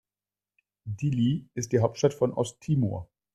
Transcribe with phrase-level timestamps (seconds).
[0.87, 3.07] Dili ist die Hauptstadt von Osttimor.